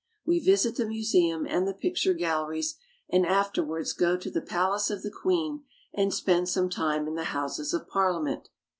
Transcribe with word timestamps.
We 0.25 0.39
visit 0.39 0.77
the 0.77 0.87
museum 0.87 1.45
and 1.47 1.67
the 1.67 1.75
picture 1.75 2.15
galleries, 2.15 2.75
and 3.11 3.23
after 3.23 3.63
wards 3.63 3.93
go 3.93 4.17
to 4.17 4.31
the 4.31 4.41
palace 4.41 4.89
of 4.89 5.03
the 5.03 5.11
queen 5.11 5.63
and 5.93 6.11
spend 6.11 6.49
some 6.49 6.71
time 6.71 7.07
in 7.07 7.13
the 7.13 7.25
Houses 7.37 7.71
of 7.71 7.87
Parliament. 7.87 8.49